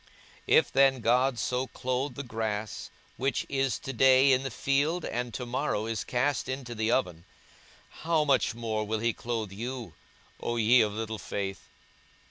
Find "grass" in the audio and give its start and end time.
2.23-2.89